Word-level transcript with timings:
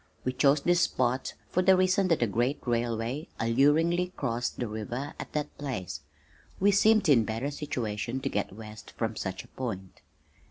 We 0.23 0.33
chose 0.33 0.61
this 0.61 0.81
spot 0.81 1.35
for 1.51 1.61
the 1.61 1.77
reason 1.77 2.07
that 2.07 2.23
a 2.23 2.25
great 2.25 2.57
railway 2.65 3.27
alluringly 3.39 4.13
crossed 4.17 4.57
the 4.57 4.67
river 4.67 5.13
at 5.19 5.31
that 5.33 5.55
place. 5.59 6.01
We 6.59 6.71
seemed 6.71 7.07
in 7.07 7.23
better 7.23 7.51
situation 7.51 8.19
to 8.21 8.27
get 8.29 8.51
west 8.51 8.93
from 8.97 9.15
such 9.15 9.43
a 9.43 9.47
point. 9.49 10.01